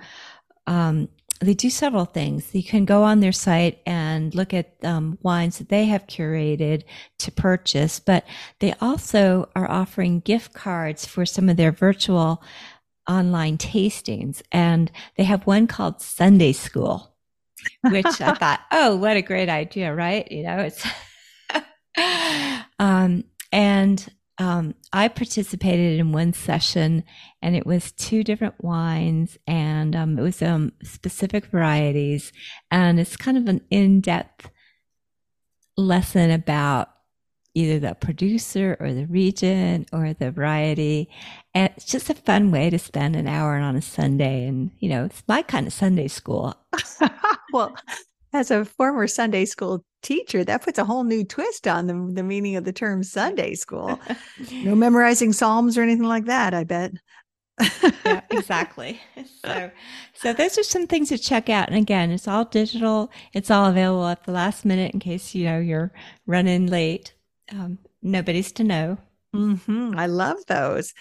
[0.66, 2.54] um, they do several things.
[2.54, 6.84] You can go on their site and look at um, wines that they have curated
[7.20, 8.26] to purchase, but
[8.60, 12.44] they also are offering gift cards for some of their virtual
[13.08, 17.16] online tastings, and they have one called Sunday School,
[17.90, 20.30] which I thought, oh, what a great idea, right?
[20.32, 20.86] You know, it's
[22.80, 24.08] um, and
[24.40, 27.04] um, I participated in one session,
[27.42, 32.32] and it was two different wines, and um, it was um, specific varieties,
[32.70, 34.52] and it's kind of an in-depth
[35.76, 36.90] lesson about
[37.58, 41.10] either the producer or the region or the variety.
[41.56, 44.46] And it's just a fun way to spend an hour on a Sunday.
[44.46, 46.56] And, you know, it's my kind of Sunday school.
[47.54, 47.76] well,
[48.34, 52.24] as a former Sunday school teacher, that puts a whole new twist on the, the
[52.24, 54.00] meaning of the term Sunday school.
[54.52, 56.92] no memorizing Psalms or anything like that, I bet.
[58.06, 59.00] yeah, exactly.
[59.44, 59.72] So,
[60.14, 61.70] so those are some things to check out.
[61.70, 63.12] And again, it's all digital.
[63.34, 65.92] It's all available at the last minute in case you know you're
[66.26, 67.14] running late
[67.52, 68.98] um, nobody's to know.
[69.36, 69.94] Mm-hmm.
[69.98, 70.94] I love those.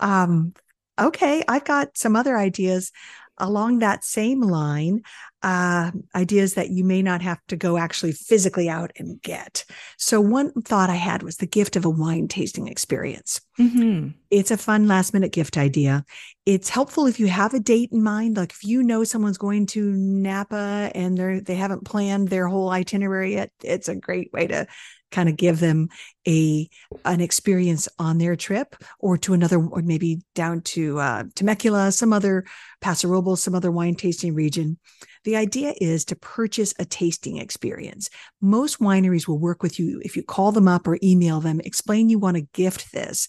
[0.00, 0.54] Um,
[0.98, 2.92] okay, I've got some other ideas
[3.38, 5.02] along that same line
[5.42, 9.64] uh, ideas that you may not have to go actually physically out and get.
[9.98, 13.42] So, one thought I had was the gift of a wine tasting experience.
[13.58, 14.10] Mm-hmm.
[14.30, 16.04] It's a fun last minute gift idea.
[16.46, 18.36] It's helpful if you have a date in mind.
[18.36, 22.70] Like if you know someone's going to Napa and they're they haven't planned their whole
[22.70, 24.66] itinerary yet, it's a great way to
[25.14, 25.88] kind of give them
[26.26, 26.68] a
[27.04, 32.12] an experience on their trip or to another or maybe down to uh, Temecula, some
[32.12, 32.44] other
[32.80, 34.78] Paso Robles, some other wine tasting region.
[35.22, 38.10] The idea is to purchase a tasting experience.
[38.42, 42.10] Most wineries will work with you if you call them up or email them, explain
[42.10, 43.28] you want to gift this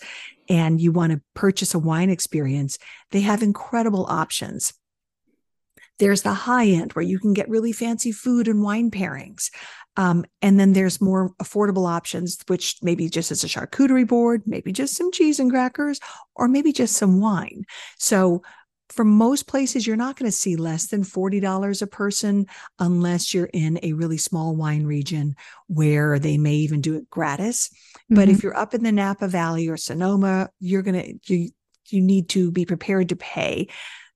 [0.49, 2.77] and you want to purchase a wine experience.
[3.11, 4.73] They have incredible options.
[5.99, 9.49] There's the high end where you can get really fancy food and wine pairings.
[9.97, 14.71] Um, and then there's more affordable options, which maybe just as a charcuterie board, maybe
[14.71, 15.99] just some cheese and crackers,
[16.36, 17.63] or maybe just some wine.
[17.97, 18.41] So
[18.89, 22.45] for most places, you're not going to see less than $40 a person
[22.79, 25.36] unless you're in a really small wine region
[25.67, 27.69] where they may even do it gratis.
[27.69, 28.15] Mm-hmm.
[28.15, 28.47] But if mm-hmm.
[28.47, 31.49] you're up in the Napa Valley or Sonoma, you're going to, you,
[31.88, 33.69] you need to be prepared to pay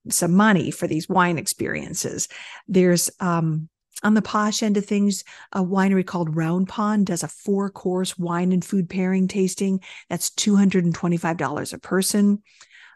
[0.08, 2.28] some money for these wine experiences.
[2.68, 3.68] There's, um,
[4.02, 8.18] on the posh end of things, a winery called Round Pond does a four course
[8.18, 9.80] wine and food pairing tasting.
[10.08, 12.42] That's $225 a person.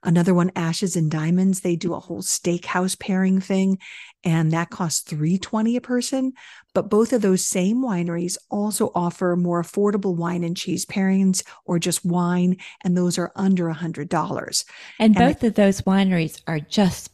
[0.04, 3.78] Another one, Ashes and Diamonds, they do a whole steakhouse pairing thing,
[4.22, 6.34] and that costs 320 a person.
[6.74, 11.78] But both of those same wineries also offer more affordable wine and cheese pairings or
[11.78, 14.64] just wine, and those are under $100.
[14.98, 17.10] And, and both I, of those wineries are just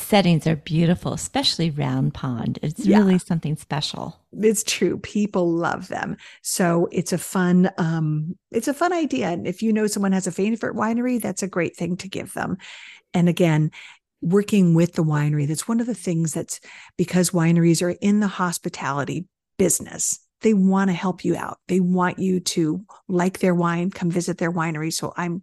[0.00, 2.58] settings are beautiful, especially Round Pond.
[2.62, 2.98] It's yeah.
[2.98, 4.20] really something special.
[4.32, 4.98] It's true.
[4.98, 6.16] People love them.
[6.42, 9.28] So it's a fun, um, it's a fun idea.
[9.28, 12.32] And if you know someone has a favorite winery, that's a great thing to give
[12.34, 12.58] them.
[13.14, 13.70] And again,
[14.22, 16.60] working with the winery, that's one of the things that's
[16.96, 19.26] because wineries are in the hospitality
[19.58, 21.58] business they want to help you out.
[21.68, 24.92] They want you to like their wine, come visit their winery.
[24.92, 25.42] So I'm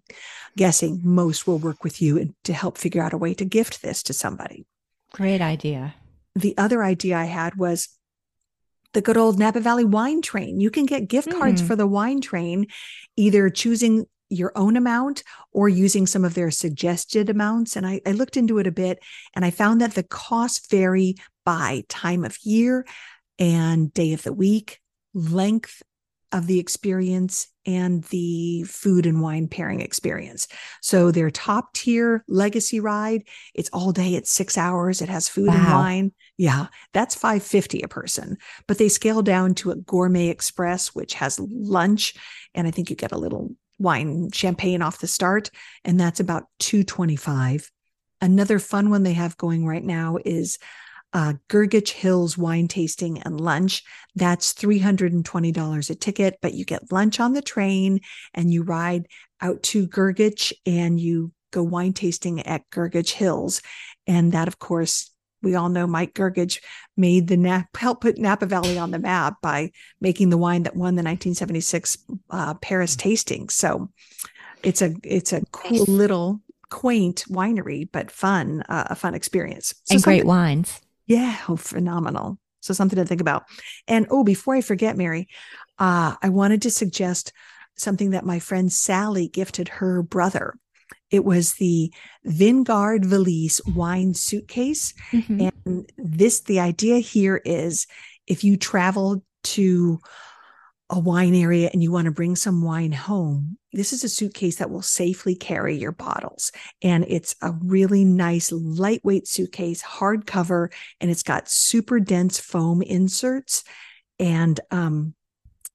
[0.56, 3.82] guessing most will work with you and to help figure out a way to gift
[3.82, 4.66] this to somebody.
[5.14, 5.96] Great idea.
[6.36, 7.90] The other idea I had was
[8.94, 10.60] the good old Napa Valley wine train.
[10.60, 11.68] You can get gift cards mm.
[11.68, 12.68] for the wine train,
[13.16, 17.76] either choosing your own amount or using some of their suggested amounts.
[17.76, 19.00] And I, I looked into it a bit
[19.36, 22.86] and I found that the costs vary by time of year
[23.40, 24.80] and day of the week
[25.18, 25.82] length
[26.32, 30.48] of the experience and the food and wine pairing experience.
[30.82, 35.48] So their top tier legacy ride, it's all day, it's six hours, it has food
[35.48, 35.56] wow.
[35.56, 36.12] and wine.
[36.38, 38.38] Yeah, that's 550 a person.
[38.68, 42.14] But they scale down to a gourmet express, which has lunch.
[42.54, 45.50] And I think you get a little wine champagne off the start.
[45.84, 47.72] And that's about 225.
[48.22, 50.58] Another fun one they have going right now is
[51.14, 53.84] uh, Grgich Hills wine tasting and lunch.
[54.16, 58.02] That's $320 a ticket, but you get lunch on the train
[58.34, 59.08] and you ride
[59.42, 63.62] out to Grgich and you go wine tasting at Grgich Hills.
[64.06, 65.12] And that, of course,
[65.42, 66.62] we all know Mike Grgich
[66.96, 69.72] made the Nap, help put Napa Valley on the map by
[70.02, 71.98] making the wine that won the 1976
[72.30, 73.50] uh, Paris tasting.
[73.50, 73.90] So
[74.64, 79.76] it's a it's a cool little quaint winery, but fun, uh, a fun experience.
[79.86, 80.82] So and great wines.
[81.08, 82.38] Yeah, oh, phenomenal.
[82.62, 83.44] So something to think about.
[83.88, 85.28] And oh, before I forget, Mary,
[85.80, 87.32] uh, I wanted to suggest
[87.78, 90.56] something that my friend Sally gifted her brother.
[91.10, 91.94] It was the
[92.28, 94.94] VinGardeValise wine suitcase.
[95.12, 95.48] Mm-hmm.
[95.66, 97.88] And this, the idea here is
[98.26, 100.00] if you travel to
[100.90, 104.58] a wine area and you want to bring some wine home, this is a suitcase
[104.58, 106.52] that will safely carry your bottles.
[106.82, 113.64] And it's a really nice, lightweight suitcase, hardcover, and it's got super dense foam inserts.
[114.20, 115.14] And um,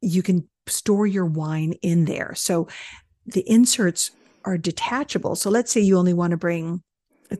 [0.01, 2.35] you can store your wine in there.
[2.35, 2.67] So
[3.27, 4.11] the inserts
[4.45, 5.37] are detachable.
[5.37, 6.83] So let's say you only want to bring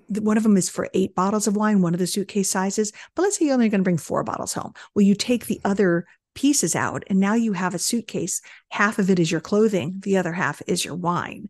[0.09, 3.23] one of them is for eight bottles of wine, one of the suitcase sizes, but
[3.23, 4.73] let's say you're only going to bring four bottles home.
[4.95, 8.41] Well, you take the other pieces out and now you have a suitcase.
[8.71, 11.49] Half of it is your clothing, the other half is your wine.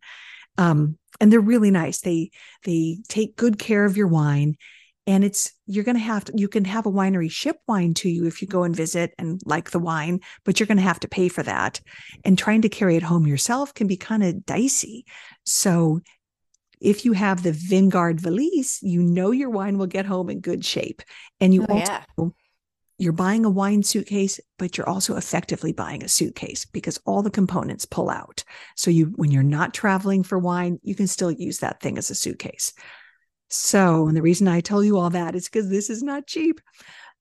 [0.58, 2.00] Um, and they're really nice.
[2.00, 2.30] They
[2.64, 4.56] they take good care of your wine
[5.06, 8.08] and it's you're going to have to you can have a winery ship wine to
[8.08, 11.00] you if you go and visit and like the wine but you're going to have
[11.00, 11.80] to pay for that
[12.24, 15.04] and trying to carry it home yourself can be kind of dicey
[15.44, 16.00] so
[16.80, 21.02] if you have the VinGardeValise you know your wine will get home in good shape
[21.40, 22.28] and you oh, also yeah.
[23.02, 27.30] You're buying a wine suitcase but you're also effectively buying a suitcase because all the
[27.30, 28.44] components pull out
[28.76, 32.10] so you when you're not traveling for wine you can still use that thing as
[32.10, 32.72] a suitcase
[33.52, 36.60] so, and the reason I tell you all that is because this is not cheap.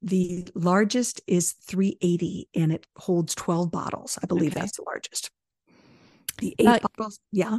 [0.01, 4.17] The largest is 380 and it holds 12 bottles.
[4.23, 4.61] I believe okay.
[4.61, 5.29] that's the largest.
[6.37, 7.57] The eight uh, bottles, yeah.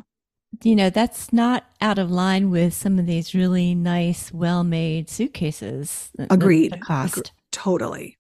[0.62, 5.10] You know, that's not out of line with some of these really nice, well made
[5.10, 6.10] suitcases.
[6.30, 6.72] Agreed.
[6.72, 7.18] The cost.
[7.18, 7.30] Agreed.
[7.52, 8.18] Totally.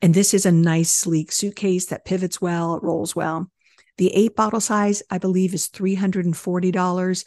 [0.00, 3.50] And this is a nice, sleek suitcase that pivots well, rolls well.
[3.98, 7.24] The eight bottle size, I believe, is $340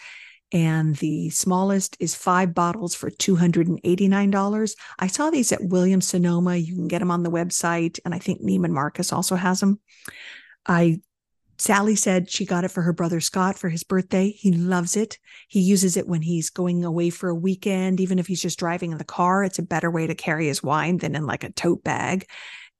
[0.53, 4.75] and the smallest is five bottles for $289.
[4.99, 6.57] I saw these at Williams Sonoma.
[6.57, 9.79] You can get them on the website, and I think Neiman Marcus also has them.
[10.65, 10.99] I
[11.61, 14.31] Sally said she got it for her brother Scott for his birthday.
[14.31, 15.19] He loves it.
[15.47, 18.91] He uses it when he's going away for a weekend, even if he's just driving
[18.91, 19.43] in the car.
[19.43, 22.27] It's a better way to carry his wine than in like a tote bag.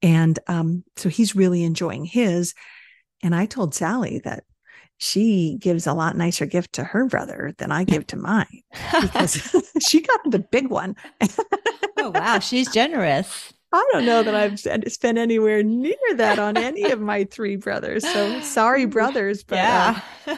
[0.02, 2.56] And um, so he's really enjoying his.
[3.22, 4.46] And I told Sally that
[4.98, 8.64] she gives a lot nicer gift to her brother than I give to mine
[9.00, 10.96] because she got the big one.
[12.00, 12.40] oh, wow.
[12.40, 13.54] She's generous.
[13.74, 14.60] I don't know that I've
[14.92, 18.06] spent anywhere near that on any of my three brothers.
[18.06, 20.02] So sorry, brothers, but yeah.
[20.28, 20.36] uh,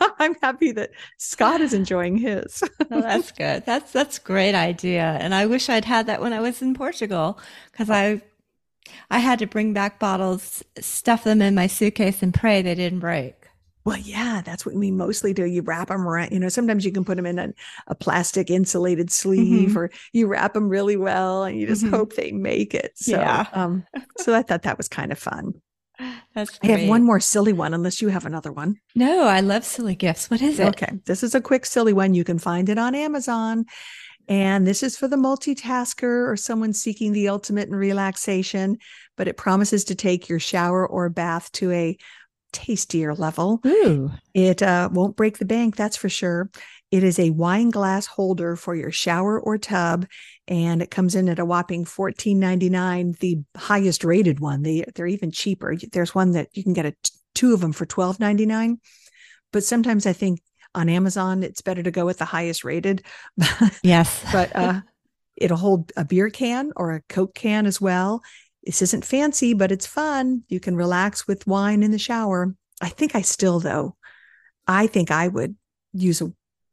[0.18, 2.62] I'm happy that Scott is enjoying his.
[2.90, 3.64] oh, that's good.
[3.66, 7.40] That's that's great idea, and I wish I'd had that when I was in Portugal
[7.72, 8.22] because I
[9.10, 13.00] I had to bring back bottles, stuff them in my suitcase, and pray they didn't
[13.00, 13.45] break.
[13.86, 15.44] Well, yeah, that's what we mostly do.
[15.44, 17.52] You wrap them around, you know, sometimes you can put them in a,
[17.86, 19.78] a plastic insulated sleeve mm-hmm.
[19.78, 21.94] or you wrap them really well and you just mm-hmm.
[21.94, 22.90] hope they make it.
[22.96, 23.46] So, yeah.
[23.52, 23.86] um,
[24.18, 25.54] so I thought that was kind of fun.
[26.34, 26.72] That's great.
[26.72, 28.74] I have one more silly one, unless you have another one.
[28.96, 30.28] No, I love silly gifts.
[30.30, 30.66] What is it?
[30.66, 30.98] Okay.
[31.04, 32.12] This is a quick silly one.
[32.12, 33.66] You can find it on Amazon.
[34.28, 38.78] And this is for the multitasker or someone seeking the ultimate in relaxation,
[39.16, 41.96] but it promises to take your shower or bath to a
[42.52, 43.60] tastier level.
[43.66, 44.10] Ooh.
[44.34, 46.50] It uh, won't break the bank, that's for sure.
[46.90, 50.06] It is a wine glass holder for your shower or tub,
[50.46, 53.18] and it comes in at a whopping $14.99.
[53.18, 55.76] The highest rated one, they they're even cheaper.
[55.92, 56.94] There's one that you can get a,
[57.34, 58.78] two of them for $12.99.
[59.52, 60.40] But sometimes I think
[60.74, 63.02] on Amazon it's better to go with the highest rated.
[63.82, 64.80] Yes, but uh,
[65.36, 68.22] it'll hold a beer can or a Coke can as well.
[68.66, 70.42] This isn't fancy, but it's fun.
[70.48, 72.52] You can relax with wine in the shower.
[72.82, 73.96] I think I still, though,
[74.66, 75.54] I think I would
[75.92, 76.32] use a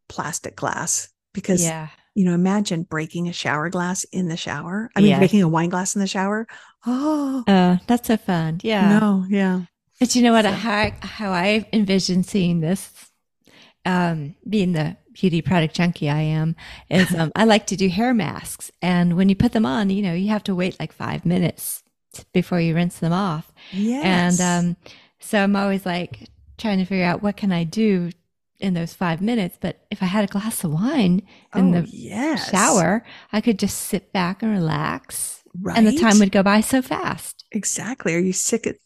[0.10, 1.90] plastic glass because, yeah.
[2.16, 4.90] you know, imagine breaking a shower glass in the shower.
[4.96, 5.20] I mean, yeah.
[5.20, 6.48] breaking a wine glass in the shower.
[6.86, 8.60] Oh, uh, that's so fun.
[8.62, 9.00] Yeah.
[9.00, 9.62] No, yeah.
[10.02, 10.44] But you know what?
[10.44, 10.52] So.
[10.52, 12.92] How, how I envision seeing this,
[13.86, 16.58] um, being the beauty product junkie I am,
[16.90, 18.70] is um, I like to do hair masks.
[18.82, 21.83] And when you put them on, you know, you have to wait like five minutes
[22.34, 23.52] before you rinse them off.
[23.72, 24.40] Yes.
[24.40, 24.78] And um,
[25.20, 28.12] so I'm always like trying to figure out what can I do
[28.60, 29.58] in those five minutes.
[29.60, 31.22] But if I had a glass of wine
[31.56, 32.50] in oh, the yes.
[32.50, 35.44] shower, I could just sit back and relax.
[35.60, 35.78] Right?
[35.78, 37.46] And the time would go by so fast.
[37.52, 38.16] Exactly.
[38.16, 38.78] Are you sick at at,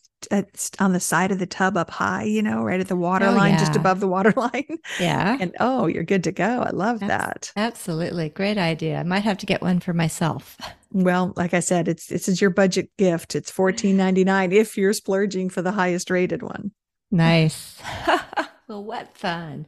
[0.79, 3.33] on the side of the tub up high, you know, right at the water oh,
[3.33, 3.59] line, yeah.
[3.59, 4.77] just above the water line.
[4.99, 5.37] Yeah.
[5.39, 6.61] And oh, you're good to go.
[6.61, 7.53] I love That's, that.
[7.55, 8.29] Absolutely.
[8.29, 8.99] Great idea.
[8.99, 10.57] I might have to get one for myself.
[10.93, 13.35] Well, like I said, it's this is your budget gift.
[13.35, 16.71] It's fourteen ninety nine if you're splurging for the highest rated one.
[17.11, 17.77] Nice.
[18.69, 19.67] well, what fun.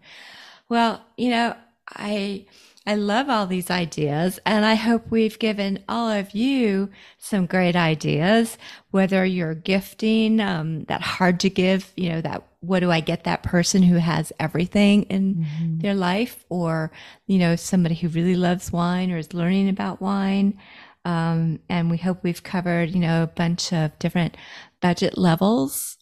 [0.70, 1.58] Well, you know,
[1.90, 2.46] I
[2.90, 7.76] I love all these ideas, and I hope we've given all of you some great
[7.76, 8.58] ideas.
[8.92, 13.26] Whether you're gifting um, that hard to give, you know, that what do I get
[13.26, 15.80] that person who has everything in mm-hmm.
[15.80, 16.92] their life, or
[17.28, 20.58] you know, somebody who really loves wine or is learning about wine.
[21.06, 24.36] Um, and we hope we've covered, you know, a bunch of different
[24.82, 25.98] budget levels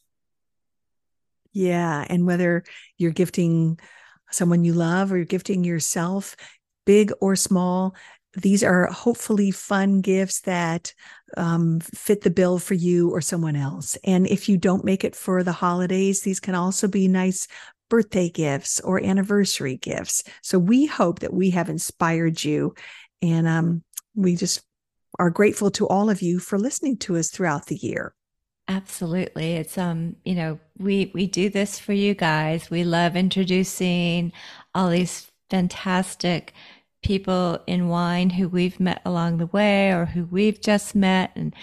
[1.54, 2.06] Yeah.
[2.10, 2.64] And whether
[2.98, 3.80] you're gifting
[4.32, 6.36] someone you love or you're gifting yourself,
[6.88, 7.94] big or small,
[8.34, 10.94] these are hopefully fun gifts that
[11.38, 13.98] um, fit the bill for you or someone else.
[14.04, 17.48] And if you don't make it for the holidays, these can also be nice
[17.90, 20.24] birthday gifts or anniversary gifts.
[20.42, 22.74] So we hope that we have inspired you.
[23.22, 23.84] And um,
[24.16, 24.62] we just
[25.20, 28.14] are grateful to all of you for listening to us throughout the year.
[28.68, 29.54] Absolutely.
[29.54, 32.70] It's um, you know, we we do this for you guys.
[32.70, 34.34] We love introducing
[34.76, 36.54] all these fantastic
[37.08, 41.56] people in wine who we've met along the way or who we've just met and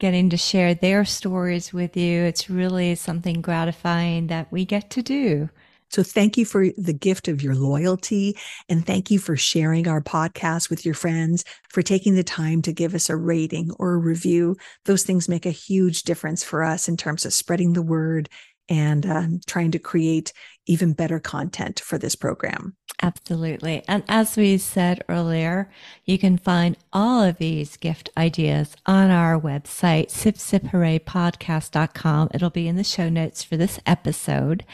[0.00, 2.24] getting to share their stories with you.
[2.24, 5.48] It's really something gratifying that we get to do.
[5.90, 8.36] So thank you for the gift of your loyalty.
[8.68, 12.72] And thank you for sharing our podcast with your friends, for taking the time to
[12.72, 14.56] give us a rating or a review.
[14.86, 18.28] Those things make a huge difference for us in terms of spreading the word
[18.70, 20.32] and um, trying to create
[20.66, 22.74] even better content for this program.
[23.02, 23.82] Absolutely.
[23.88, 25.70] And as we said earlier,
[26.04, 32.28] you can find all of these gift ideas on our website, sipsiphooraypodcast.com.
[32.32, 34.64] It'll be in the show notes for this episode.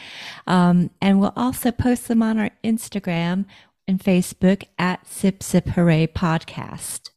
[0.45, 3.45] Um, and we'll also post them on our Instagram
[3.87, 7.09] and Facebook at Sip Sip Hooray Podcast.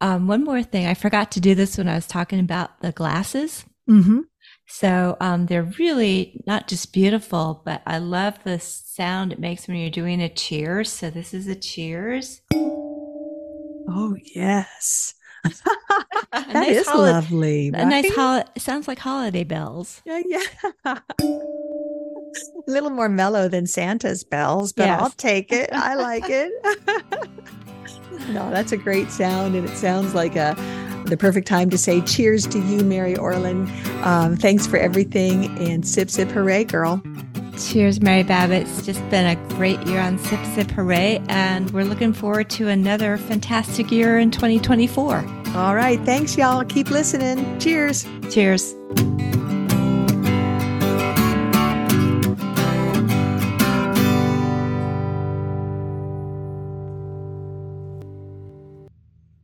[0.00, 2.92] Um, one more thing, I forgot to do this when I was talking about the
[2.92, 3.64] glasses.
[3.88, 4.20] Mm-hmm.
[4.66, 9.76] So um, they're really not just beautiful, but I love the sound it makes when
[9.76, 10.90] you're doing a cheers.
[10.90, 12.40] So this is a cheers.
[12.54, 15.14] Oh yes.
[15.44, 17.68] that nice is holi- lovely.
[17.68, 18.48] A nice holiday.
[18.56, 20.00] Sounds like holiday bells.
[20.06, 20.40] Yeah, yeah.
[22.66, 25.00] a little more mellow than Santa's bells, but yes.
[25.00, 25.70] I'll take it.
[25.72, 26.52] I like it.
[28.30, 30.54] no, that's a great sound, and it sounds like a
[31.06, 33.70] the perfect time to say cheers to you, Mary Orlin.
[34.02, 37.02] Um, thanks for everything and sip, sip, hooray, girl.
[37.58, 38.62] Cheers, Mary Babbitt.
[38.62, 42.68] It's just been a great year on Sip Sip Hooray, and we're looking forward to
[42.68, 45.24] another fantastic year in 2024.
[45.54, 46.00] All right.
[46.00, 46.64] Thanks, y'all.
[46.64, 47.58] Keep listening.
[47.60, 48.06] Cheers.
[48.30, 48.74] Cheers.